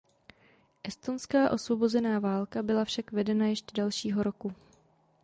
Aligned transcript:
Estonská 0.83 1.51
osvobozenecká 1.51 2.19
válka 2.19 2.63
byla 2.63 2.85
však 2.85 3.11
vedena 3.11 3.45
ještě 3.45 3.71
dalšího 3.81 4.23
roku. 4.23 4.53